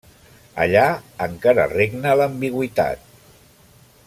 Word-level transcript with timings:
Allà 0.63 0.85
encara 1.27 1.67
regna 1.75 2.17
l'ambigüitat. 2.23 3.09